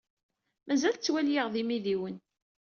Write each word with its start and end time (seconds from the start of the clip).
Mazal 0.67 0.95
tettwali-aɣ 0.95 1.47
d 1.53 1.55
imidiwen. 1.61 2.17